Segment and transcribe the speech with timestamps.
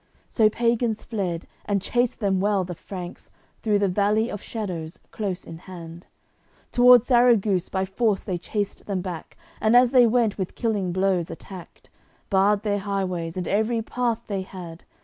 [0.31, 3.29] So pagans fled, and chased them well the Franks
[3.61, 6.07] Through the Valley of Shadows, close in hand;
[6.71, 11.29] Towards Sarraguce by force they chased them back, And as they went with killing blows
[11.29, 11.91] attacked:
[12.31, 14.85] Barred their highways and every path they had.